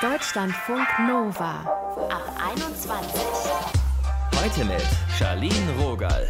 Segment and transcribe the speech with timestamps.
[0.00, 1.60] Deutschlandfunk Nova
[2.08, 3.20] ab 21.
[4.34, 4.86] Heute mit
[5.18, 6.26] Charlene Rogal.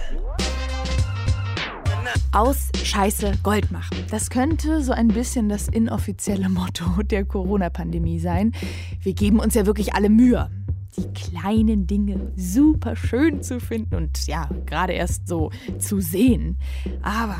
[2.32, 4.04] Aus Scheiße Gold machen.
[4.10, 8.52] Das könnte so ein bisschen das inoffizielle Motto der Corona-Pandemie sein.
[9.02, 10.50] Wir geben uns ja wirklich alle Mühe,
[10.96, 16.58] die kleinen Dinge super schön zu finden und ja, gerade erst so zu sehen.
[17.02, 17.36] Aber,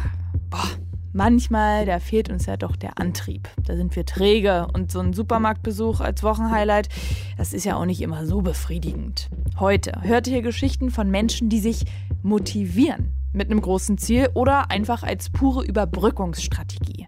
[0.50, 0.68] boah,
[1.12, 3.48] manchmal, da fehlt uns ja doch der Antrieb.
[3.64, 6.88] Da sind wir träge und so ein Supermarktbesuch als Wochenhighlight,
[7.36, 9.28] das ist ja auch nicht immer so befriedigend.
[9.58, 11.84] Heute hört ihr Geschichten von Menschen, die sich
[12.22, 17.06] motivieren mit einem großen Ziel oder einfach als pure Überbrückungsstrategie.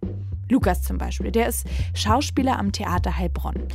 [0.50, 3.68] Lukas zum Beispiel, der ist Schauspieler am Theater Heilbronn.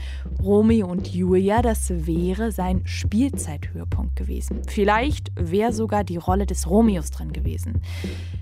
[0.43, 4.61] Romeo und Julia, das wäre sein Spielzeithöhepunkt gewesen.
[4.67, 7.81] Vielleicht wäre sogar die Rolle des Romeos drin gewesen.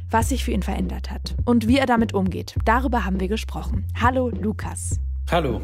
[0.09, 3.85] Was sich für ihn verändert hat und wie er damit umgeht, darüber haben wir gesprochen.
[3.99, 4.99] Hallo Lukas.
[5.31, 5.61] Hallo.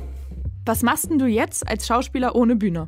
[0.66, 2.88] Was machst denn du jetzt als Schauspieler ohne Bühne?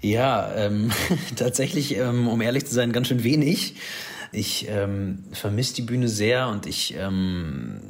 [0.00, 0.90] Ja, ähm,
[1.36, 3.74] tatsächlich, ähm, um ehrlich zu sein, ganz schön wenig.
[4.32, 7.80] Ich ähm, vermisse die Bühne sehr und ich ähm,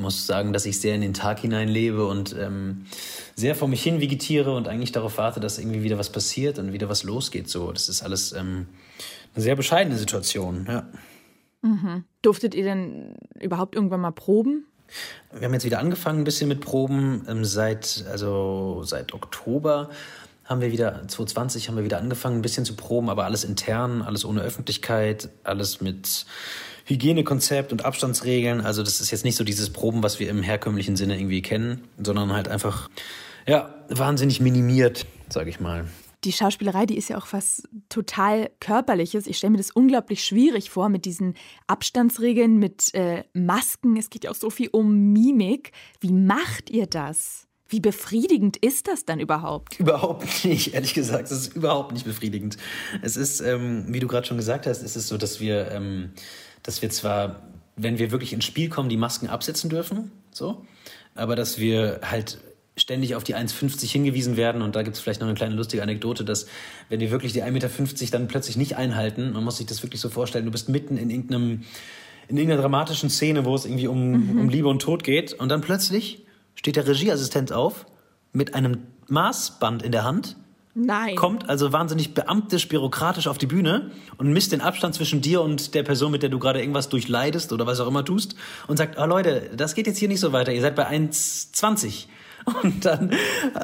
[0.00, 2.86] muss sagen, dass ich sehr in den Tag hineinlebe und ähm,
[3.34, 6.72] sehr vor mich hin vegetiere und eigentlich darauf warte, dass irgendwie wieder was passiert und
[6.72, 7.48] wieder was losgeht.
[7.48, 8.66] So, das ist alles ähm,
[9.34, 10.66] eine sehr bescheidene Situation.
[10.68, 10.86] Ja.
[11.62, 12.04] Mhm.
[12.22, 14.66] Durftet ihr denn überhaupt irgendwann mal proben?
[15.32, 19.90] Wir haben jetzt wieder angefangen ein bisschen mit Proben ähm, seit also seit Oktober
[20.44, 24.02] haben wir wieder 2020 haben wir wieder angefangen ein bisschen zu proben, aber alles intern,
[24.02, 26.26] alles ohne Öffentlichkeit, alles mit
[26.86, 28.60] Hygienekonzept und Abstandsregeln.
[28.60, 31.84] Also das ist jetzt nicht so dieses Proben, was wir im herkömmlichen Sinne irgendwie kennen,
[32.02, 32.88] sondern halt einfach,
[33.46, 35.86] ja, wahnsinnig minimiert, sage ich mal.
[36.24, 39.26] Die Schauspielerei, die ist ja auch was total Körperliches.
[39.26, 41.34] Ich stelle mir das unglaublich schwierig vor mit diesen
[41.66, 43.96] Abstandsregeln, mit äh, Masken.
[43.96, 45.72] Es geht ja auch so viel um Mimik.
[46.00, 47.46] Wie macht ihr das?
[47.70, 49.78] Wie befriedigend ist das dann überhaupt?
[49.78, 51.30] Überhaupt nicht, ehrlich gesagt.
[51.30, 52.58] Es ist überhaupt nicht befriedigend.
[53.00, 56.10] Es ist, ähm, wie du gerade schon gesagt hast, ist es so, dass wir ähm,
[56.62, 57.42] dass wir zwar,
[57.76, 60.64] wenn wir wirklich ins Spiel kommen, die Masken absetzen dürfen, so,
[61.14, 62.38] aber dass wir halt
[62.76, 64.62] ständig auf die 1,50 hingewiesen werden.
[64.62, 66.46] Und da gibt es vielleicht noch eine kleine lustige Anekdote, dass
[66.88, 67.70] wenn wir wirklich die 1,50 Meter
[68.12, 71.10] dann plötzlich nicht einhalten, man muss sich das wirklich so vorstellen, du bist mitten in
[71.10, 71.64] irgendeinem,
[72.28, 74.40] in irgendeiner dramatischen Szene, wo es irgendwie um, mhm.
[74.40, 75.34] um Liebe und Tod geht.
[75.34, 77.86] Und dann plötzlich steht der Regieassistent auf
[78.32, 78.78] mit einem
[79.08, 80.36] Maßband in der Hand
[80.74, 81.16] Nein.
[81.16, 85.74] Kommt also wahnsinnig beamtisch, bürokratisch auf die Bühne und misst den Abstand zwischen dir und
[85.74, 88.36] der Person, mit der du gerade irgendwas durchleidest oder was auch immer tust
[88.68, 92.06] und sagt, oh Leute, das geht jetzt hier nicht so weiter, ihr seid bei 1,20.
[92.62, 93.12] Und dann,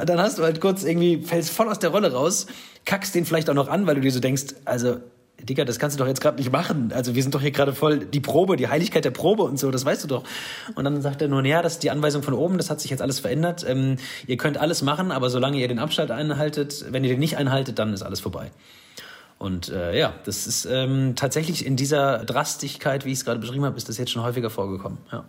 [0.05, 2.47] dann hast du halt kurz irgendwie, fällst voll aus der Rolle raus,
[2.85, 4.99] kackst den vielleicht auch noch an, weil du dir so denkst, also
[5.43, 6.93] Digga, das kannst du doch jetzt gerade nicht machen.
[6.95, 9.71] Also wir sind doch hier gerade voll die Probe, die Heiligkeit der Probe und so,
[9.71, 10.25] das weißt du doch.
[10.75, 12.91] Und dann sagt er nur, ja, das ist die Anweisung von oben, das hat sich
[12.91, 13.65] jetzt alles verändert.
[13.69, 13.97] Ähm,
[14.27, 17.79] ihr könnt alles machen, aber solange ihr den Abstand einhaltet, wenn ihr den nicht einhaltet,
[17.79, 18.51] dann ist alles vorbei.
[19.39, 23.65] Und äh, ja, das ist ähm, tatsächlich in dieser Drastigkeit, wie ich es gerade beschrieben
[23.65, 24.99] habe, ist das jetzt schon häufiger vorgekommen.
[25.13, 25.25] Ja.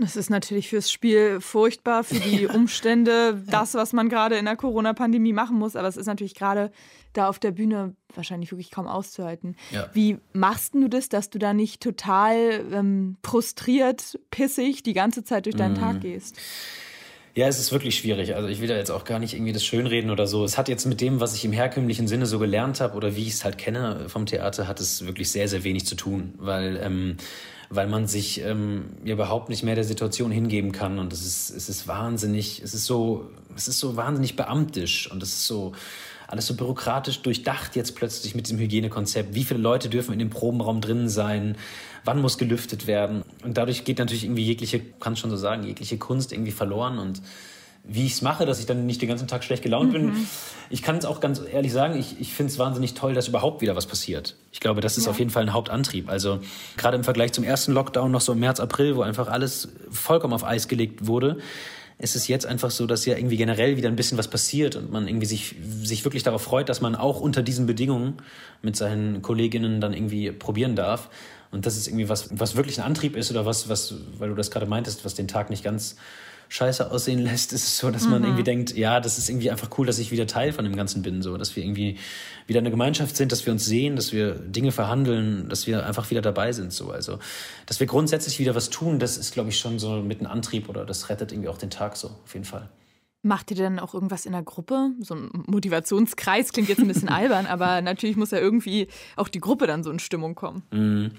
[0.00, 4.54] Das ist natürlich fürs Spiel furchtbar, für die Umstände, das, was man gerade in der
[4.54, 5.74] Corona-Pandemie machen muss.
[5.74, 6.70] Aber es ist natürlich gerade
[7.12, 9.56] da auf der Bühne wahrscheinlich wirklich kaum auszuhalten.
[9.70, 9.90] Ja.
[9.92, 15.46] Wie machst du das, dass du da nicht total ähm, frustriert, pissig die ganze Zeit
[15.46, 15.80] durch deinen mm.
[15.80, 16.36] Tag gehst?
[17.34, 18.34] Ja, es ist wirklich schwierig.
[18.34, 20.44] Also ich will da jetzt auch gar nicht irgendwie das schönreden oder so.
[20.44, 23.22] Es hat jetzt mit dem, was ich im herkömmlichen Sinne so gelernt habe oder wie
[23.22, 26.80] ich es halt kenne vom Theater, hat es wirklich sehr, sehr wenig zu tun, weil
[26.82, 27.16] ähm,
[27.70, 30.98] weil man sich ähm, ja überhaupt nicht mehr der Situation hingeben kann.
[30.98, 35.22] Und es ist, es ist wahnsinnig, es ist so, es ist so wahnsinnig beamtisch und
[35.22, 35.72] es ist so
[36.28, 39.34] alles so bürokratisch durchdacht jetzt plötzlich mit diesem Hygienekonzept.
[39.34, 41.56] Wie viele Leute dürfen in dem Probenraum drin sein?
[42.04, 43.24] Wann muss gelüftet werden?
[43.42, 47.22] Und dadurch geht natürlich irgendwie jegliche, kann schon so sagen, jegliche Kunst irgendwie verloren und
[47.90, 50.10] wie ich es mache, dass ich dann nicht den ganzen Tag schlecht gelaunt bin.
[50.10, 50.26] Mhm.
[50.68, 53.62] Ich kann es auch ganz ehrlich sagen, ich, ich finde es wahnsinnig toll, dass überhaupt
[53.62, 54.36] wieder was passiert.
[54.52, 55.10] Ich glaube, das ist ja.
[55.10, 56.10] auf jeden Fall ein Hauptantrieb.
[56.10, 56.40] Also
[56.76, 60.34] gerade im Vergleich zum ersten Lockdown noch so im März, April, wo einfach alles vollkommen
[60.34, 61.38] auf Eis gelegt wurde,
[61.98, 64.92] ist es jetzt einfach so, dass ja irgendwie generell wieder ein bisschen was passiert und
[64.92, 68.14] man irgendwie sich, sich wirklich darauf freut, dass man auch unter diesen Bedingungen
[68.62, 71.10] mit seinen Kolleginnen dann irgendwie probieren darf.
[71.50, 74.34] Und das ist irgendwie was, was wirklich ein Antrieb ist oder was, was, weil du
[74.36, 75.96] das gerade meintest, was den Tag nicht ganz
[76.48, 78.10] scheiße aussehen lässt, ist es so, dass mhm.
[78.10, 80.76] man irgendwie denkt, ja, das ist irgendwie einfach cool, dass ich wieder Teil von dem
[80.76, 81.98] Ganzen bin, so, dass wir irgendwie
[82.46, 86.10] wieder eine Gemeinschaft sind, dass wir uns sehen, dass wir Dinge verhandeln, dass wir einfach
[86.10, 86.90] wieder dabei sind, so.
[86.90, 87.18] Also,
[87.66, 90.68] dass wir grundsätzlich wieder was tun, das ist, glaube ich, schon so mit einem Antrieb
[90.68, 92.68] oder das rettet irgendwie auch den Tag so, auf jeden Fall.
[93.22, 94.90] Macht ihr denn auch irgendwas in der Gruppe?
[95.00, 99.40] So ein Motivationskreis klingt jetzt ein bisschen albern, aber natürlich muss ja irgendwie auch die
[99.40, 100.62] Gruppe dann so in Stimmung kommen.
[100.70, 101.10] Mhm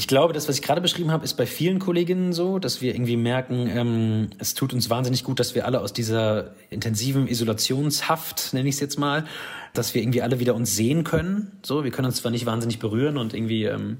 [0.00, 2.94] Ich glaube, das, was ich gerade beschrieben habe, ist bei vielen Kolleginnen so, dass wir
[2.94, 8.54] irgendwie merken, ähm, es tut uns wahnsinnig gut, dass wir alle aus dieser intensiven Isolationshaft,
[8.54, 9.26] nenne ich es jetzt mal,
[9.74, 11.52] dass wir irgendwie alle wieder uns sehen können.
[11.62, 13.98] So, wir können uns zwar nicht wahnsinnig berühren und irgendwie ähm,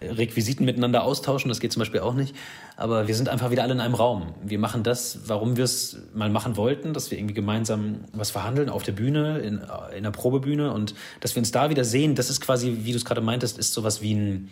[0.00, 2.34] Requisiten miteinander austauschen, das geht zum Beispiel auch nicht.
[2.78, 4.32] Aber wir sind einfach wieder alle in einem Raum.
[4.42, 8.70] Wir machen das, warum wir es mal machen wollten, dass wir irgendwie gemeinsam was verhandeln
[8.70, 9.60] auf der Bühne, in,
[9.94, 12.96] in der Probebühne und dass wir uns da wieder sehen, das ist quasi, wie du
[12.96, 14.48] es gerade meintest, ist sowas wie ein,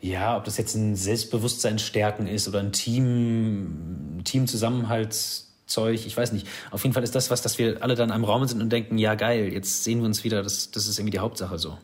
[0.00, 6.46] ja, ob das jetzt ein Selbstbewusstseinsstärken ist oder ein Team, Teamzusammenhaltszeug, ich weiß nicht.
[6.70, 8.98] Auf jeden Fall ist das was, dass wir alle dann einem Raum sind und denken,
[8.98, 11.76] ja geil, jetzt sehen wir uns wieder, das, das ist irgendwie die Hauptsache so.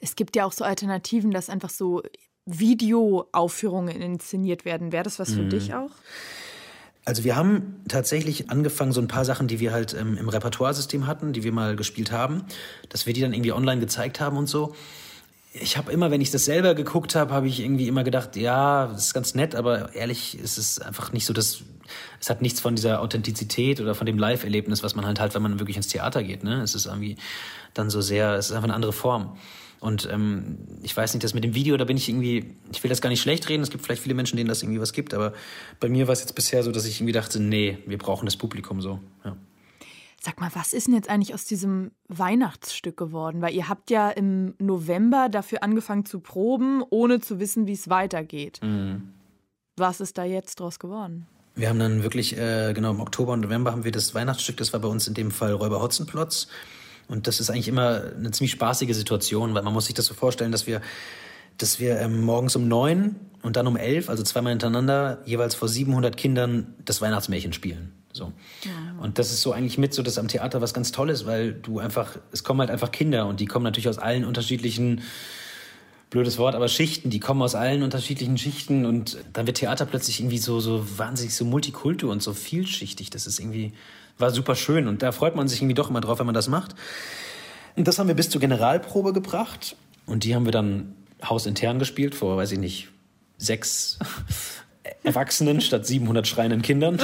[0.00, 2.02] Es gibt ja auch so Alternativen, dass einfach so
[2.46, 4.92] Videoaufführungen inszeniert werden.
[4.92, 5.50] Wäre das was für mhm.
[5.50, 5.90] dich auch?
[7.06, 11.06] Also wir haben tatsächlich angefangen, so ein paar Sachen, die wir halt ähm, im Repertoiresystem
[11.06, 12.44] hatten, die wir mal gespielt haben,
[12.88, 14.74] dass wir die dann irgendwie online gezeigt haben und so.
[15.56, 18.88] Ich habe immer, wenn ich das selber geguckt habe, habe ich irgendwie immer gedacht, ja,
[18.88, 21.62] das ist ganz nett, aber ehrlich ist es einfach nicht so, dass
[22.20, 25.42] es hat nichts von dieser Authentizität oder von dem Live-Erlebnis, was man halt hat, wenn
[25.42, 26.42] man wirklich ins Theater geht.
[26.42, 26.60] Ne?
[26.62, 27.16] Es ist irgendwie
[27.72, 29.36] dann so sehr, es ist einfach eine andere Form.
[29.78, 32.88] Und ähm, ich weiß nicht, das mit dem Video, da bin ich irgendwie, ich will
[32.88, 35.14] das gar nicht schlecht reden, es gibt vielleicht viele Menschen, denen das irgendwie was gibt,
[35.14, 35.34] aber
[35.78, 38.36] bei mir war es jetzt bisher so, dass ich irgendwie dachte, nee, wir brauchen das
[38.36, 38.98] Publikum so.
[39.24, 39.36] Ja.
[40.24, 43.42] Sag mal, was ist denn jetzt eigentlich aus diesem Weihnachtsstück geworden?
[43.42, 47.90] Weil ihr habt ja im November dafür angefangen zu proben, ohne zu wissen, wie es
[47.90, 48.58] weitergeht.
[48.62, 49.10] Mhm.
[49.76, 51.26] Was ist da jetzt draus geworden?
[51.56, 54.72] Wir haben dann wirklich, äh, genau, im Oktober und November haben wir das Weihnachtsstück, das
[54.72, 56.48] war bei uns in dem Fall Räuber Hotzenplotz.
[57.06, 60.14] Und das ist eigentlich immer eine ziemlich spaßige Situation, weil man muss sich das so
[60.14, 60.80] vorstellen, dass wir,
[61.58, 65.68] dass wir ähm, morgens um neun und dann um elf, also zweimal hintereinander, jeweils vor
[65.68, 67.92] 700 Kindern das Weihnachtsmärchen spielen.
[68.14, 68.32] So.
[69.00, 71.80] Und das ist so eigentlich mit so das am Theater was ganz Tolles, weil du
[71.80, 75.02] einfach, es kommen halt einfach Kinder und die kommen natürlich aus allen unterschiedlichen
[76.10, 80.20] blödes Wort, aber Schichten, die kommen aus allen unterschiedlichen Schichten und dann wird Theater plötzlich
[80.20, 83.10] irgendwie so, so wahnsinnig so multikultur und so vielschichtig.
[83.10, 83.72] Das ist irgendwie,
[84.16, 86.46] war super schön und da freut man sich irgendwie doch immer drauf, wenn man das
[86.46, 86.76] macht.
[87.74, 89.74] Und das haben wir bis zur Generalprobe gebracht
[90.06, 90.94] und die haben wir dann
[91.28, 92.90] hausintern gespielt vor, weiß ich nicht,
[93.38, 93.98] sechs
[95.02, 96.98] Erwachsenen statt 700 schreienden Kindern.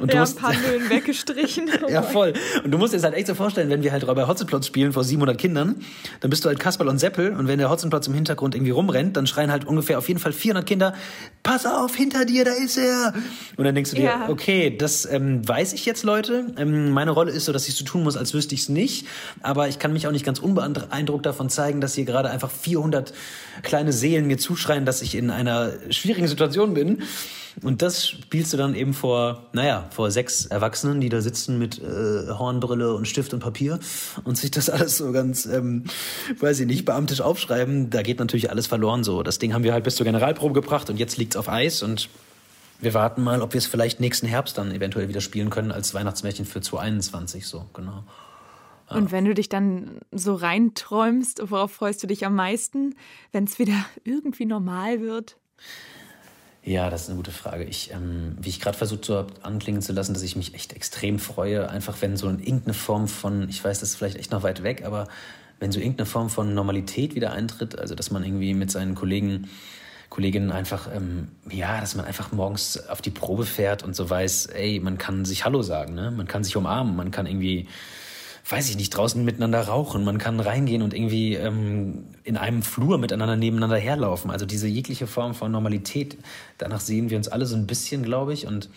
[0.00, 1.70] Und du ja, musst, ein paar Nullen weggestrichen.
[1.82, 2.32] Oh ja, voll.
[2.62, 4.92] Und du musst dir das halt echt so vorstellen, wenn wir halt bei Hotzenplotz spielen
[4.92, 5.76] vor 700 Kindern,
[6.20, 9.16] dann bist du halt Kasperl und Seppel und wenn der Hotzenplotz im Hintergrund irgendwie rumrennt,
[9.16, 10.94] dann schreien halt ungefähr auf jeden Fall 400 Kinder,
[11.42, 13.14] pass auf, hinter dir, da ist er.
[13.56, 14.28] Und dann denkst du dir, ja.
[14.28, 16.46] okay, das ähm, weiß ich jetzt, Leute.
[16.56, 19.06] Ähm, meine Rolle ist so, dass ich so tun muss, als wüsste ich es nicht.
[19.42, 23.12] Aber ich kann mich auch nicht ganz unbeeindruckt davon zeigen, dass hier gerade einfach 400
[23.62, 27.02] kleine Seelen mir zuschreien, dass ich in einer schwierigen Situation bin.
[27.62, 31.78] Und das spielst du dann eben vor, naja, vor sechs Erwachsenen, die da sitzen mit
[31.78, 33.78] äh, Hornbrille und Stift und Papier
[34.24, 35.84] und sich das alles so ganz, ähm,
[36.40, 37.90] weiß ich nicht, beamtisch aufschreiben.
[37.90, 39.22] Da geht natürlich alles verloren so.
[39.22, 42.08] Das Ding haben wir halt bis zur Generalprobe gebracht und jetzt liegt's auf Eis und
[42.80, 45.94] wir warten mal, ob wir es vielleicht nächsten Herbst dann eventuell wieder spielen können als
[45.94, 48.02] Weihnachtsmärchen für 2021, so, genau.
[48.88, 52.94] Und wenn du dich dann so reinträumst, worauf freust du dich am meisten,
[53.30, 55.36] wenn es wieder irgendwie normal wird?
[56.64, 57.64] Ja, das ist eine gute Frage.
[57.64, 61.18] Ich, ähm, wie ich gerade versucht habe anklingen zu lassen, dass ich mich echt extrem
[61.18, 64.62] freue, einfach wenn so irgendeine Form von, ich weiß, das ist vielleicht echt noch weit
[64.62, 65.08] weg, aber
[65.58, 69.48] wenn so irgendeine Form von Normalität wieder eintritt, also dass man irgendwie mit seinen Kollegen,
[70.08, 74.46] Kolleginnen einfach, ähm, ja, dass man einfach morgens auf die Probe fährt und so weiß,
[74.46, 76.10] ey, man kann sich Hallo sagen, ne?
[76.10, 77.66] Man kann sich umarmen, man kann irgendwie
[78.48, 80.04] weiß ich nicht, draußen miteinander rauchen.
[80.04, 84.30] Man kann reingehen und irgendwie ähm, in einem Flur miteinander nebeneinander herlaufen.
[84.30, 86.18] Also diese jegliche Form von Normalität,
[86.58, 88.46] danach sehen wir uns alle so ein bisschen, glaube ich.
[88.46, 88.68] Und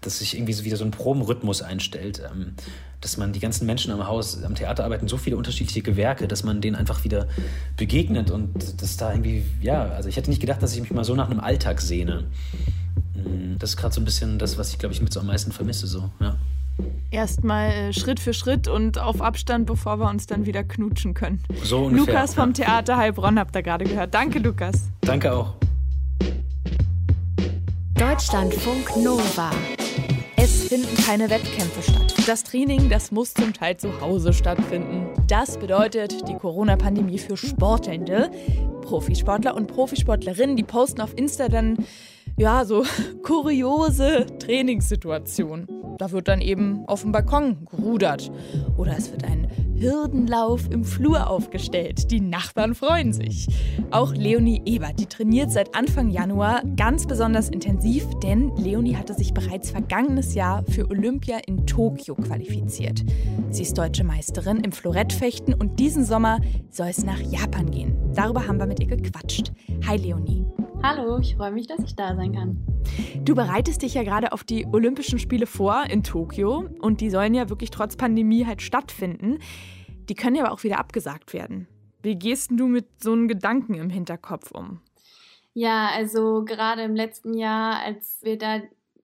[0.00, 2.22] dass sich irgendwie so wieder so ein Probenrhythmus einstellt.
[2.30, 2.54] Ähm,
[3.00, 6.42] dass man die ganzen Menschen am Haus, am Theater arbeiten so viele unterschiedliche Gewerke, dass
[6.42, 7.28] man denen einfach wieder
[7.76, 11.04] begegnet und dass da irgendwie, ja, also ich hätte nicht gedacht, dass ich mich mal
[11.04, 12.24] so nach einem Alltag sehne.
[13.14, 15.26] Mm, das ist gerade so ein bisschen das, was ich, glaube ich, mit so am
[15.26, 16.36] meisten vermisse, so, ja.
[17.10, 21.42] Erstmal äh, Schritt für Schritt und auf Abstand, bevor wir uns dann wieder knutschen können.
[21.62, 22.14] So ungefähr.
[22.14, 24.14] Lukas vom Theater Heilbronn habt ihr gerade gehört.
[24.14, 24.90] Danke, Lukas.
[25.00, 25.54] Danke auch.
[27.94, 29.50] Deutschlandfunk Nova.
[30.36, 32.14] Es finden keine Wettkämpfe statt.
[32.26, 35.06] Das Training, das muss zum Teil zu Hause stattfinden.
[35.26, 38.30] Das bedeutet die Corona-Pandemie für Sportelnde.
[38.80, 41.76] Profisportler und Profisportlerinnen, die posten auf Insta dann
[42.40, 42.84] ja, so
[43.22, 45.68] kuriose Trainingssituationen.
[45.98, 48.32] Da wird dann eben auf dem Balkon gerudert.
[48.78, 49.46] Oder es wird ein
[49.78, 52.10] Hürdenlauf im Flur aufgestellt.
[52.10, 53.46] Die Nachbarn freuen sich.
[53.90, 59.34] Auch Leonie Ebert, die trainiert seit Anfang Januar ganz besonders intensiv, denn Leonie hatte sich
[59.34, 63.04] bereits vergangenes Jahr für Olympia in Tokio qualifiziert.
[63.50, 66.38] Sie ist deutsche Meisterin im Florettfechten und diesen Sommer
[66.70, 67.94] soll es nach Japan gehen.
[68.14, 69.52] Darüber haben wir mit ihr gequatscht.
[69.86, 70.46] Hi Leonie.
[70.82, 72.56] Hallo, ich freue mich, dass ich da sein kann.
[73.22, 77.34] Du bereitest dich ja gerade auf die Olympischen Spiele vor in Tokio und die sollen
[77.34, 79.40] ja wirklich trotz Pandemie halt stattfinden.
[80.08, 81.68] Die können ja aber auch wieder abgesagt werden.
[82.02, 84.80] Wie gehst du mit so einem Gedanken im Hinterkopf um?
[85.52, 88.60] Ja, also gerade im letzten Jahr, als wir da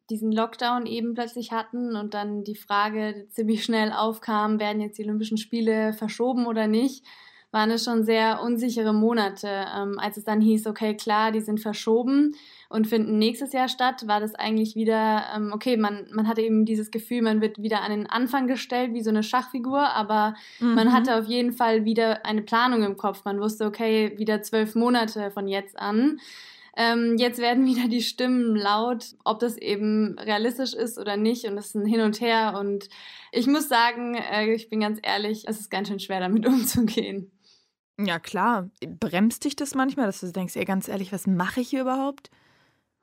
[0.09, 5.05] diesen Lockdown eben plötzlich hatten und dann die Frage ziemlich schnell aufkam, werden jetzt die
[5.05, 7.05] Olympischen Spiele verschoben oder nicht,
[7.53, 9.49] waren es schon sehr unsichere Monate.
[9.49, 12.35] Ähm, als es dann hieß, okay, klar, die sind verschoben
[12.69, 16.65] und finden nächstes Jahr statt, war das eigentlich wieder, ähm, okay, man, man hatte eben
[16.65, 20.75] dieses Gefühl, man wird wieder an den Anfang gestellt, wie so eine Schachfigur, aber mhm.
[20.75, 23.25] man hatte auf jeden Fall wieder eine Planung im Kopf.
[23.25, 26.19] Man wusste, okay, wieder zwölf Monate von jetzt an.
[26.77, 31.47] Ähm, jetzt werden wieder die Stimmen laut, ob das eben realistisch ist oder nicht.
[31.47, 32.57] Und es ist ein Hin und Her.
[32.59, 32.89] Und
[33.33, 37.33] ich muss sagen, äh, ich bin ganz ehrlich, es ist ganz schön schwer, damit umzugehen.
[37.99, 38.71] Ja, klar.
[39.01, 42.31] Bremst dich das manchmal, dass du denkst, ey, ganz ehrlich, was mache ich hier überhaupt?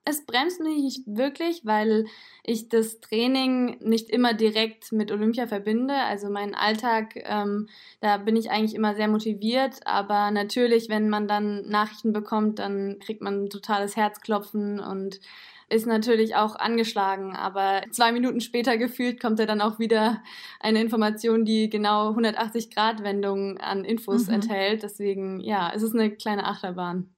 [0.05, 2.05] Es bremst mich wirklich, weil
[2.43, 5.93] ich das Training nicht immer direkt mit Olympia verbinde.
[5.93, 7.69] Also mein Alltag, ähm,
[8.01, 9.79] da bin ich eigentlich immer sehr motiviert.
[9.87, 15.21] Aber natürlich, wenn man dann Nachrichten bekommt, dann kriegt man ein totales Herzklopfen und
[15.69, 20.21] ist natürlich auch angeschlagen, aber zwei Minuten später gefühlt kommt ja dann auch wieder
[20.59, 24.35] eine Information, die genau 180 Grad Wendungen an Infos mhm.
[24.35, 24.83] enthält.
[24.83, 27.13] Deswegen, ja, es ist eine kleine Achterbahn.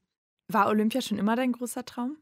[0.51, 2.17] War Olympia schon immer dein großer Traum?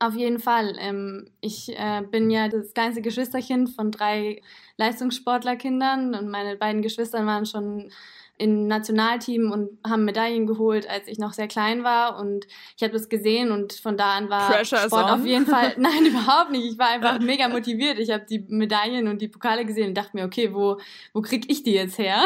[0.00, 0.76] Auf jeden Fall.
[0.78, 4.40] Ähm, ich äh, bin ja das kleinste Geschwisterchen von drei
[4.76, 7.90] Leistungssportlerkindern und meine beiden Geschwister waren schon
[8.38, 12.18] im Nationalteam und haben Medaillen geholt, als ich noch sehr klein war.
[12.20, 15.74] Und ich habe das gesehen und von da an war Pressure Sport auf jeden Fall.
[15.76, 16.64] Nein, überhaupt nicht.
[16.64, 17.98] Ich war einfach mega motiviert.
[17.98, 20.78] Ich habe die Medaillen und die Pokale gesehen und dachte mir, okay, wo,
[21.12, 22.22] wo krieg ich die jetzt her?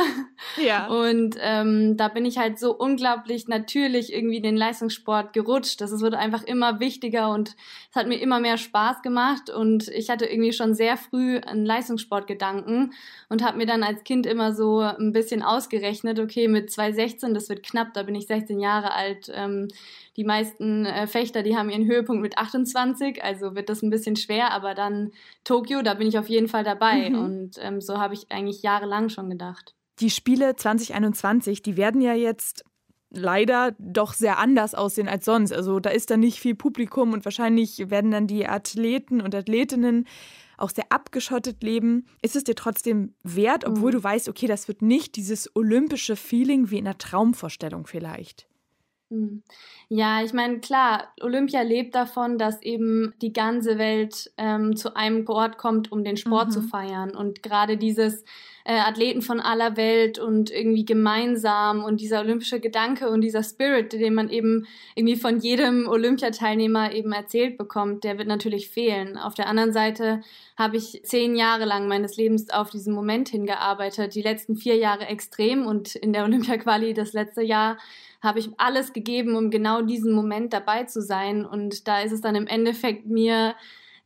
[0.62, 0.88] Ja.
[0.88, 5.80] Und ähm, da bin ich halt so unglaublich natürlich irgendwie in den Leistungssport gerutscht.
[5.80, 7.56] Das wurde einfach immer wichtiger und
[7.90, 9.48] es hat mir immer mehr Spaß gemacht.
[9.48, 12.92] Und ich hatte irgendwie schon sehr früh einen Leistungssportgedanken
[13.30, 17.32] und habe mir dann als Kind immer so ein bisschen ausgerechnet, gerechnet, okay, mit 2,16,
[17.32, 19.30] das wird knapp, da bin ich 16 Jahre alt.
[19.34, 19.68] Ähm,
[20.16, 24.16] die meisten äh, Fechter, die haben ihren Höhepunkt mit 28, also wird das ein bisschen
[24.16, 25.12] schwer, aber dann
[25.44, 27.10] Tokio, da bin ich auf jeden Fall dabei.
[27.10, 27.18] Mhm.
[27.18, 29.74] Und ähm, so habe ich eigentlich jahrelang schon gedacht.
[30.00, 32.64] Die Spiele 2021, die werden ja jetzt
[33.12, 35.52] leider doch sehr anders aussehen als sonst.
[35.52, 40.06] Also da ist dann nicht viel Publikum und wahrscheinlich werden dann die Athleten und Athletinnen
[40.56, 43.96] auch sehr abgeschottet leben, ist es dir trotzdem wert, obwohl mhm.
[43.96, 48.46] du weißt, okay, das wird nicht dieses olympische Feeling wie in einer Traumvorstellung vielleicht.
[49.12, 49.42] Mhm.
[49.88, 55.28] Ja, ich meine, klar, Olympia lebt davon, dass eben die ganze Welt ähm, zu einem
[55.28, 56.52] Ort kommt, um den Sport mhm.
[56.52, 57.14] zu feiern.
[57.14, 58.24] Und gerade dieses
[58.64, 63.92] äh, Athleten von aller Welt und irgendwie gemeinsam und dieser olympische Gedanke und dieser Spirit,
[63.92, 69.18] den man eben irgendwie von jedem Olympiateilnehmer eben erzählt bekommt, der wird natürlich fehlen.
[69.18, 70.22] Auf der anderen Seite
[70.56, 75.06] habe ich zehn Jahre lang meines Lebens auf diesen Moment hingearbeitet, die letzten vier Jahre
[75.06, 77.76] extrem und in der Olympia-Quali das letzte Jahr
[78.22, 81.44] habe ich alles gegeben, um genau diesen Moment dabei zu sein.
[81.44, 83.54] Und da ist es dann im Endeffekt mir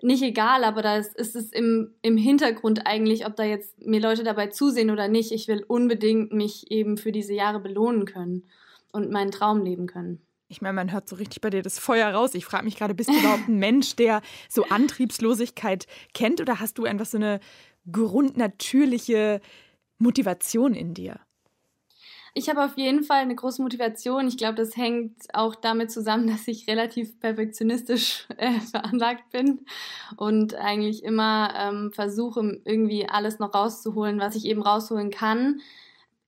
[0.03, 4.25] nicht egal, aber da ist, es im, im Hintergrund eigentlich, ob da jetzt mir Leute
[4.25, 5.33] dabei zusehen oder nicht.
[5.33, 8.45] Ich will unbedingt mich eben für diese Jahre belohnen können
[8.93, 10.23] und meinen Traum leben können.
[10.49, 12.35] Ich meine, man hört so richtig bei dir das Feuer raus.
[12.35, 16.79] Ich frage mich gerade, bist du überhaupt ein Mensch, der so Antriebslosigkeit kennt oder hast
[16.79, 17.41] du einfach so eine
[17.91, 19.41] grundnatürliche
[19.99, 21.19] Motivation in dir?
[22.39, 24.29] Ich habe auf jeden Fall eine große Motivation.
[24.29, 29.65] Ich glaube, das hängt auch damit zusammen, dass ich relativ perfektionistisch äh, veranlagt bin
[30.19, 35.63] und eigentlich immer ähm, versuche, irgendwie alles noch rauszuholen, was ich eben rausholen kann.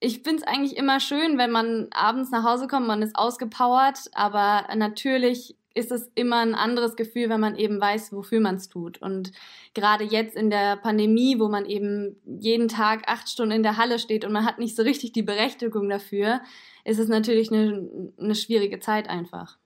[0.00, 3.99] Ich finde es eigentlich immer schön, wenn man abends nach Hause kommt, man ist ausgepowert,
[4.15, 8.69] aber natürlich ist es immer ein anderes Gefühl, wenn man eben weiß, wofür man es
[8.69, 9.01] tut.
[9.01, 9.31] Und
[9.75, 14.01] gerade jetzt in der Pandemie, wo man eben jeden Tag acht Stunden in der Halle
[14.01, 16.41] steht und man hat nicht so richtig die Berechtigung dafür,
[16.85, 19.57] ist es natürlich eine, eine schwierige Zeit einfach.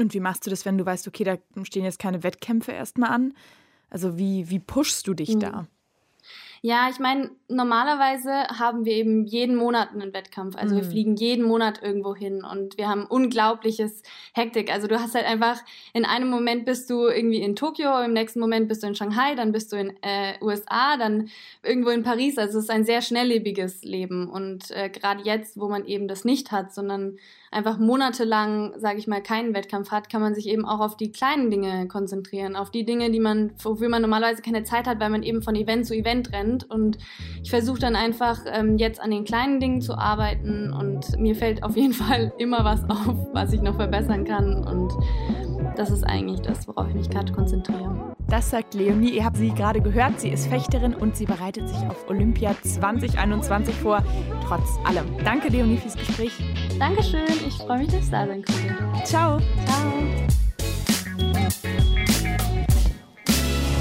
[0.00, 3.10] Und wie machst du das, wenn du weißt, okay, da stehen jetzt keine Wettkämpfe erstmal
[3.10, 3.34] an?
[3.88, 5.40] Also wie, wie pushst du dich mhm.
[5.40, 5.68] da?
[6.64, 10.54] Ja, ich meine, normalerweise haben wir eben jeden Monat einen Wettkampf.
[10.54, 10.78] Also mhm.
[10.78, 14.72] wir fliegen jeden Monat irgendwo hin und wir haben unglaubliches Hektik.
[14.72, 15.60] Also du hast halt einfach,
[15.92, 19.34] in einem Moment bist du irgendwie in Tokio, im nächsten Moment bist du in Shanghai,
[19.34, 21.30] dann bist du in äh, USA, dann
[21.64, 22.38] irgendwo in Paris.
[22.38, 24.28] Also es ist ein sehr schnelllebiges Leben.
[24.28, 27.18] Und äh, gerade jetzt, wo man eben das nicht hat, sondern
[27.52, 31.12] einfach monatelang, sage ich mal, keinen Wettkampf hat, kann man sich eben auch auf die
[31.12, 35.10] kleinen Dinge konzentrieren, auf die Dinge, die man, wofür man normalerweise keine Zeit hat, weil
[35.10, 36.51] man eben von Event zu Event rennt.
[36.64, 36.98] Und
[37.42, 41.62] ich versuche dann einfach ähm, jetzt an den kleinen Dingen zu arbeiten und mir fällt
[41.62, 44.64] auf jeden Fall immer was auf, was ich noch verbessern kann.
[44.64, 44.92] Und
[45.76, 48.14] das ist eigentlich das, worauf ich mich gerade konzentriere.
[48.28, 49.10] Das sagt Leonie.
[49.10, 50.20] Ihr habt sie gerade gehört.
[50.20, 54.02] Sie ist Fechterin und sie bereitet sich auf Olympia 2021 vor.
[54.46, 55.04] Trotz allem.
[55.24, 56.32] Danke, Leonie, fürs Gespräch.
[56.78, 57.26] Dankeschön.
[57.46, 59.04] Ich freue mich, dass ich da sein konnte.
[59.04, 59.38] Ciao.
[59.66, 59.92] Ciao.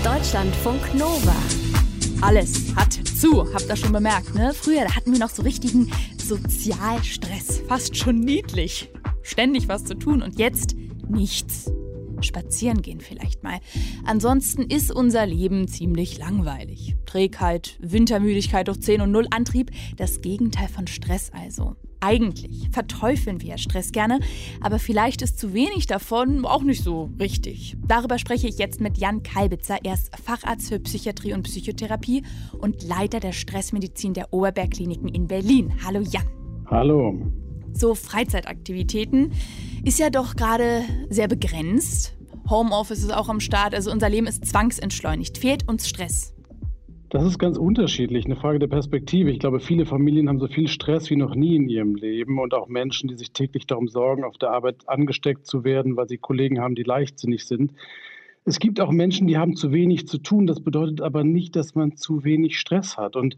[0.04, 1.81] Deutschlandfunk Nova.
[2.22, 4.54] Alles hat zu, habt ihr schon bemerkt, ne?
[4.54, 5.92] Früher, da hatten wir noch so richtigen
[6.24, 7.62] Sozialstress.
[7.68, 8.90] Fast schon niedlich.
[9.24, 10.76] Ständig was zu tun und jetzt
[11.10, 11.72] nichts.
[12.24, 13.60] Spazieren gehen vielleicht mal.
[14.06, 16.96] Ansonsten ist unser Leben ziemlich langweilig.
[17.06, 21.76] Trägheit, Wintermüdigkeit durch 10 und 0 Antrieb, das Gegenteil von Stress also.
[22.04, 24.20] Eigentlich verteufeln wir Stress gerne,
[24.60, 27.78] aber vielleicht ist zu wenig davon auch nicht so richtig.
[27.88, 29.78] Darüber spreche ich jetzt mit Jan Kalbitzer.
[29.84, 32.24] Er ist Facharzt für Psychiatrie und Psychotherapie
[32.58, 35.74] und Leiter der Stressmedizin der Oberbergkliniken in Berlin.
[35.86, 36.26] Hallo Jan.
[36.66, 37.32] Hallo.
[37.74, 39.32] So Freizeitaktivitäten
[39.84, 42.14] ist ja doch gerade sehr begrenzt.
[42.50, 45.38] Homeoffice ist auch am Start, also unser Leben ist zwangsentschleunigt.
[45.38, 46.34] Fehlt uns Stress?
[47.10, 49.32] Das ist ganz unterschiedlich, eine Frage der Perspektive.
[49.32, 52.54] Ich glaube, viele Familien haben so viel Stress wie noch nie in ihrem Leben und
[52.54, 56.18] auch Menschen, die sich täglich darum sorgen, auf der Arbeit angesteckt zu werden, weil sie
[56.18, 57.74] Kollegen haben, die leichtsinnig sind.
[58.46, 60.48] Es gibt auch Menschen, die haben zu wenig zu tun.
[60.48, 63.16] Das bedeutet aber nicht, dass man zu wenig Stress hat.
[63.18, 63.36] Und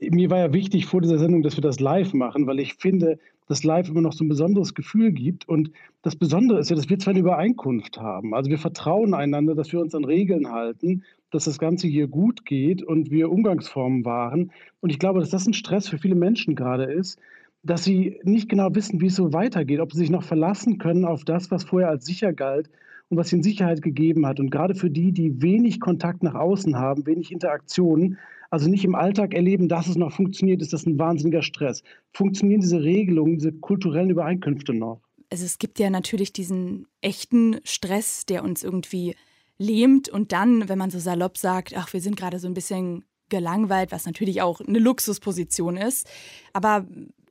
[0.00, 3.18] mir war ja wichtig vor dieser Sendung, dass wir das live machen, weil ich finde,
[3.50, 5.48] dass live immer noch so ein besonderes Gefühl gibt.
[5.48, 5.70] Und
[6.02, 8.34] das Besondere ist ja, dass wir zwar eine Übereinkunft haben.
[8.34, 12.44] Also wir vertrauen einander, dass wir uns an Regeln halten dass das Ganze hier gut
[12.44, 14.50] geht und wir Umgangsformen wahren.
[14.80, 17.18] Und ich glaube, dass das ein Stress für viele Menschen gerade ist,
[17.62, 21.04] dass sie nicht genau wissen, wie es so weitergeht, ob sie sich noch verlassen können
[21.04, 22.70] auf das, was vorher als sicher galt
[23.10, 24.40] und was ihnen Sicherheit gegeben hat.
[24.40, 28.18] Und gerade für die, die wenig Kontakt nach außen haben, wenig Interaktionen,
[28.50, 31.82] also nicht im Alltag erleben, dass es noch funktioniert, ist das ein wahnsinniger Stress.
[32.12, 35.00] Funktionieren diese Regelungen, diese kulturellen Übereinkünfte noch?
[35.30, 39.14] Also es gibt ja natürlich diesen echten Stress, der uns irgendwie
[39.58, 43.04] lähmt und dann, wenn man so salopp sagt, ach, wir sind gerade so ein bisschen
[43.28, 46.08] gelangweilt, was natürlich auch eine Luxusposition ist.
[46.52, 46.86] Aber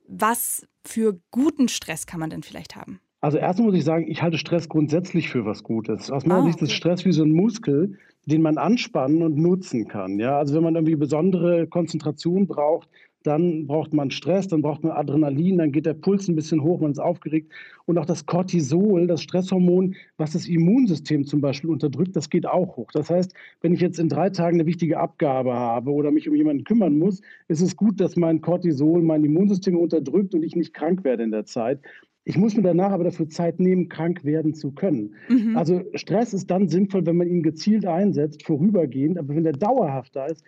[0.07, 2.99] was für guten Stress kann man denn vielleicht haben?
[3.21, 6.09] Also erstmal muss ich sagen, ich halte Stress grundsätzlich für was Gutes.
[6.09, 9.87] Aus meiner ah, Sicht ist Stress wie so ein Muskel, den man anspannen und nutzen
[9.87, 10.19] kann.
[10.19, 12.87] Ja, also wenn man irgendwie besondere Konzentration braucht,
[13.23, 16.79] dann braucht man Stress, dann braucht man Adrenalin, dann geht der Puls ein bisschen hoch,
[16.79, 17.51] man ist aufgeregt.
[17.85, 22.77] Und auch das Cortisol, das Stresshormon, was das Immunsystem zum Beispiel unterdrückt, das geht auch
[22.77, 22.89] hoch.
[22.93, 26.35] Das heißt, wenn ich jetzt in drei Tagen eine wichtige Abgabe habe oder mich um
[26.35, 30.73] jemanden kümmern muss, ist es gut, dass mein Cortisol mein Immunsystem unterdrückt und ich nicht
[30.73, 31.81] krank werde in der Zeit.
[32.29, 35.15] Ich muss mir danach aber dafür Zeit nehmen, krank werden zu können.
[35.29, 35.57] Mhm.
[35.57, 39.17] Also Stress ist dann sinnvoll, wenn man ihn gezielt einsetzt, vorübergehend.
[39.17, 40.43] Aber wenn der dauerhaft da ist,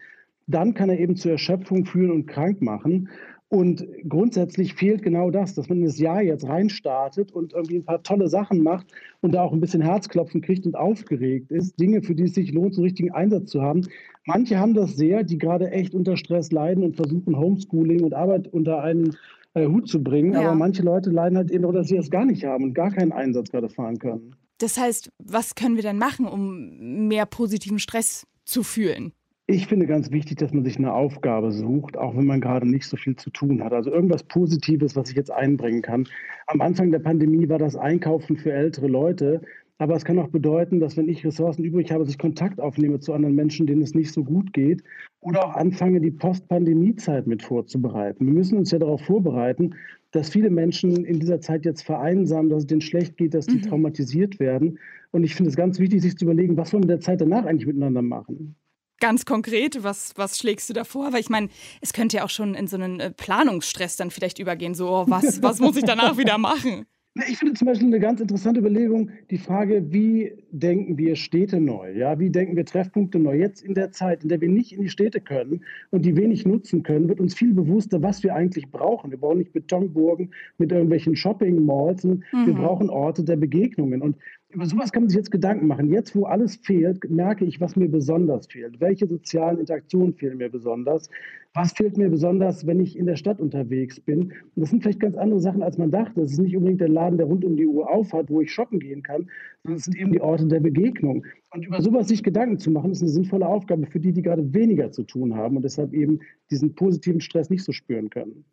[0.45, 3.09] dann kann er eben zur Erschöpfung führen und krank machen.
[3.49, 7.85] Und grundsätzlich fehlt genau das, dass man in das Jahr jetzt reinstartet und irgendwie ein
[7.85, 8.85] paar tolle Sachen macht
[9.21, 11.79] und da auch ein bisschen Herzklopfen kriegt und aufgeregt ist.
[11.79, 13.87] Dinge, für die es sich lohnt, so einen richtigen Einsatz zu haben.
[14.27, 18.47] Manche haben das sehr, die gerade echt unter Stress leiden und versuchen, Homeschooling und Arbeit
[18.49, 19.15] unter einen
[19.53, 20.33] äh, Hut zu bringen.
[20.33, 20.41] Ja.
[20.41, 23.11] Aber manche Leute leiden halt eben, dass sie das gar nicht haben und gar keinen
[23.11, 24.35] Einsatz gerade fahren können.
[24.57, 29.13] Das heißt, was können wir denn machen, um mehr positiven Stress zu fühlen?
[29.47, 32.85] Ich finde ganz wichtig, dass man sich eine Aufgabe sucht, auch wenn man gerade nicht
[32.85, 33.73] so viel zu tun hat.
[33.73, 36.07] Also irgendwas Positives, was ich jetzt einbringen kann.
[36.47, 39.41] Am Anfang der Pandemie war das Einkaufen für ältere Leute.
[39.81, 42.99] Aber es kann auch bedeuten, dass wenn ich Ressourcen übrig habe, dass ich Kontakt aufnehme
[42.99, 44.83] zu anderen Menschen, denen es nicht so gut geht.
[45.21, 48.27] Oder auch anfange, die Post-Pandemie-Zeit mit vorzubereiten.
[48.27, 49.73] Wir müssen uns ja darauf vorbereiten,
[50.11, 53.57] dass viele Menschen in dieser Zeit jetzt vereinsamen, dass es denen schlecht geht, dass die
[53.57, 53.63] mhm.
[53.63, 54.77] traumatisiert werden.
[55.09, 57.19] Und ich finde es ganz wichtig, sich zu überlegen, was wollen wir in der Zeit
[57.19, 58.55] danach eigentlich miteinander machen
[58.99, 61.11] ganz konkret, was, was schlägst du da vor?
[61.11, 61.49] Weil ich meine,
[61.81, 64.75] es könnte ja auch schon in so einen äh, Planungsstress dann vielleicht übergehen.
[64.75, 66.85] So, oh, was, was muss ich danach wieder machen?
[67.27, 71.91] Ich finde zum Beispiel eine ganz interessante Überlegung die Frage, wie denken wir Städte neu?
[71.91, 73.37] Ja, wie denken wir Treffpunkte neu?
[73.37, 76.45] Jetzt in der Zeit, in der wir nicht in die Städte können und die wenig
[76.45, 79.11] nutzen können, wird uns viel bewusster, was wir eigentlich brauchen.
[79.11, 82.23] Wir brauchen nicht Betonburgen mit irgendwelchen Shopping-Malls, mhm.
[82.45, 84.01] wir brauchen Orte der Begegnungen.
[84.01, 84.15] Und
[84.53, 85.91] über sowas kann man sich jetzt Gedanken machen.
[85.91, 88.79] Jetzt, wo alles fehlt, merke ich, was mir besonders fehlt.
[88.79, 91.09] Welche sozialen Interaktionen fehlen mir besonders?
[91.53, 94.23] Was fehlt mir besonders, wenn ich in der Stadt unterwegs bin?
[94.23, 96.21] Und das sind vielleicht ganz andere Sachen, als man dachte.
[96.21, 98.79] Es ist nicht unbedingt der Laden, der rund um die Uhr aufhat, wo ich shoppen
[98.79, 99.29] gehen kann,
[99.63, 101.25] sondern es sind eben die Orte der Begegnung.
[101.53, 104.53] Und über sowas sich Gedanken zu machen, ist eine sinnvolle Aufgabe für die, die gerade
[104.53, 108.45] weniger zu tun haben und deshalb eben diesen positiven Stress nicht so spüren können.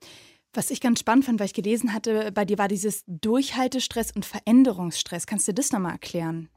[0.55, 4.25] Was ich ganz spannend fand, weil ich gelesen hatte, bei dir war dieses Durchhaltestress und
[4.25, 5.27] Veränderungsstress.
[5.27, 6.49] Kannst du das nochmal erklären?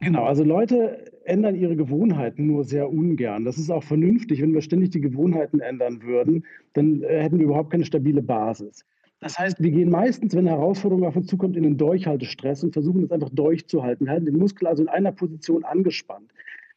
[0.00, 3.44] Genau, also Leute ändern ihre Gewohnheiten nur sehr ungern.
[3.44, 4.40] Das ist auch vernünftig.
[4.40, 8.84] Wenn wir ständig die Gewohnheiten ändern würden, dann äh, hätten wir überhaupt keine stabile Basis.
[9.20, 12.72] Das heißt, wir gehen meistens, wenn eine Herausforderung auf uns zukommt, in den Durchhaltestress und
[12.72, 14.06] versuchen das einfach durchzuhalten.
[14.06, 16.30] Wir halten den Muskel also in einer Position angespannt.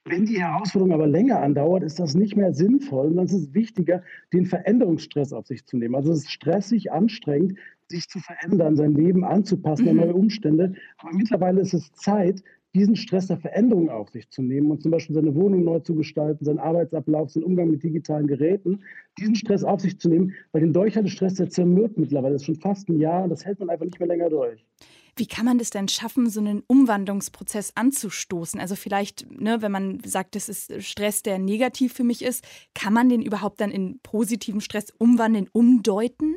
[0.06, 3.08] Wenn die Herausforderung aber länger andauert, ist das nicht mehr sinnvoll.
[3.08, 4.02] Und dann ist es wichtiger,
[4.34, 5.96] den Veränderungsstress auf sich zu nehmen.
[5.96, 10.02] Also es ist stressig, anstrengend, sich zu verändern, sein Leben anzupassen an mhm.
[10.02, 10.74] neue Umstände.
[10.98, 14.92] Aber mittlerweile ist es Zeit, diesen Stress der Veränderung auf sich zu nehmen und zum
[14.92, 18.80] Beispiel seine Wohnung neu zu gestalten, seinen Arbeitsablauf, seinen Umgang mit digitalen Geräten,
[19.20, 22.56] diesen Stress auf sich zu nehmen, weil den Durchhaltestress, der zermürbt mittlerweile, das ist schon
[22.56, 24.66] fast ein Jahr und das hält man einfach nicht mehr länger durch.
[25.16, 28.60] Wie kann man das denn schaffen, so einen Umwandlungsprozess anzustoßen?
[28.60, 32.94] Also vielleicht, ne, wenn man sagt, das ist Stress, der negativ für mich ist, kann
[32.94, 36.36] man den überhaupt dann in positiven Stress umwandeln, umdeuten?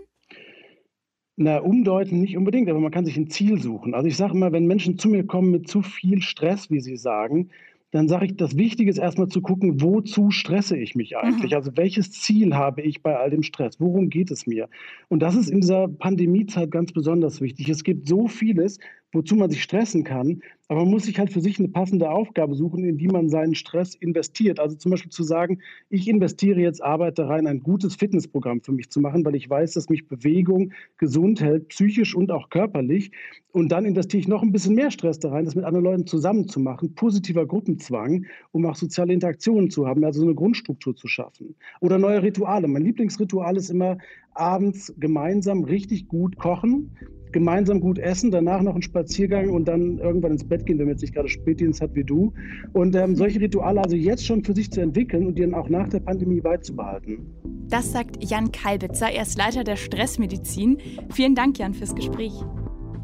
[1.36, 3.94] Na, umdeuten nicht unbedingt, aber man kann sich ein Ziel suchen.
[3.94, 6.96] Also ich sage immer, wenn Menschen zu mir kommen mit zu viel Stress, wie sie
[6.96, 7.50] sagen,
[7.94, 11.52] dann sage ich, das Wichtige ist erstmal zu gucken, wozu stresse ich mich eigentlich?
[11.52, 11.56] Mhm.
[11.56, 13.78] Also welches Ziel habe ich bei all dem Stress?
[13.78, 14.68] Worum geht es mir?
[15.08, 17.68] Und das ist in dieser Pandemiezeit ganz besonders wichtig.
[17.68, 18.80] Es gibt so vieles,
[19.14, 22.54] wozu man sich stressen kann, aber man muss sich halt für sich eine passende Aufgabe
[22.54, 24.58] suchen, in die man seinen Stress investiert.
[24.58, 28.72] Also zum Beispiel zu sagen, ich investiere jetzt Arbeit da rein, ein gutes Fitnessprogramm für
[28.72, 33.12] mich zu machen, weil ich weiß, dass mich Bewegung gesund hält, psychisch und auch körperlich.
[33.52, 36.06] Und dann investiere ich noch ein bisschen mehr Stress da rein, das mit anderen Leuten
[36.06, 40.96] zusammen zu machen, positiver Gruppenzwang, um auch soziale Interaktionen zu haben, also so eine Grundstruktur
[40.96, 41.54] zu schaffen.
[41.80, 42.68] Oder neue Rituale.
[42.68, 43.98] Mein Lieblingsritual ist immer
[44.32, 46.90] abends gemeinsam richtig gut kochen
[47.34, 50.94] gemeinsam gut essen, danach noch einen Spaziergang und dann irgendwann ins Bett gehen, wenn man
[50.94, 52.32] jetzt nicht gerade Spätdienst hat wie du.
[52.72, 55.68] Und ähm, solche Rituale also jetzt schon für sich zu entwickeln und die dann auch
[55.68, 57.26] nach der Pandemie beizubehalten.
[57.68, 60.78] Das sagt Jan Kalbitzer, er ist Leiter der Stressmedizin.
[61.12, 62.32] Vielen Dank, Jan, fürs Gespräch.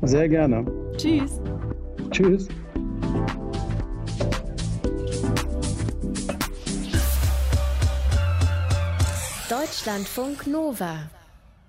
[0.03, 0.64] Sehr gerne.
[0.97, 1.40] Tschüss.
[2.11, 2.49] Tschüss.
[9.51, 11.11] Deutschlandfunk Nova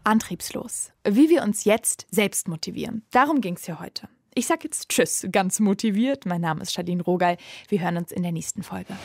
[0.04, 0.92] antriebslos.
[1.04, 3.04] Wie wir uns jetzt selbst motivieren.
[3.12, 4.08] Darum ging es hier heute.
[4.34, 6.26] Ich sage jetzt Tschüss, ganz motiviert.
[6.26, 7.38] Mein Name ist Charlene Rogal.
[7.68, 8.96] Wir hören uns in der nächsten Folge.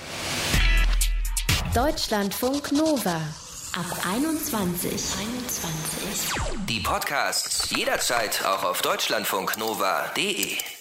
[1.74, 3.20] Deutschlandfunk Nova.
[3.76, 4.92] Ab 21.
[4.92, 6.66] 21.
[6.66, 10.75] Die Podcasts jederzeit auch auf deutschlandfunknova.de.